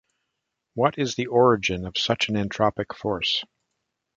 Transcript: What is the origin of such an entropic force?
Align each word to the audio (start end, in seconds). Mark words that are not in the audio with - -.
What 0.73 0.97
is 0.97 1.13
the 1.13 1.27
origin 1.27 1.85
of 1.85 1.95
such 1.95 2.27
an 2.29 2.33
entropic 2.33 2.91
force? 2.95 3.43